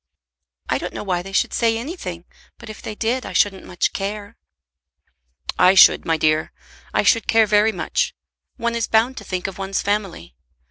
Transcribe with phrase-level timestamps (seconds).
[0.67, 2.25] "I don't know why they should say anything,
[2.57, 4.35] but if they did I shouldn't much care."
[5.59, 6.51] "I should, my dear.
[6.91, 8.15] I should care very much.
[8.57, 10.33] One is bound to think of one's family.